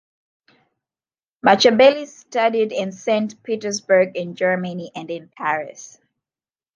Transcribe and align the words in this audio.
Machabeli 1.45 2.07
studied 2.07 2.71
in 2.71 2.91
Saint 2.91 3.43
Petersburg, 3.43 4.17
in 4.17 4.33
Germany, 4.33 4.89
and 4.95 5.11
in 5.11 5.29
Paris. 5.37 5.99